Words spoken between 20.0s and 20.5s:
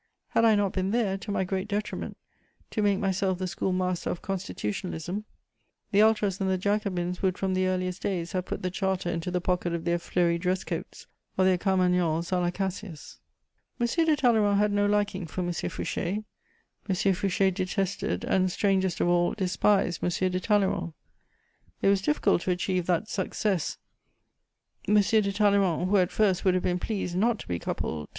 M. de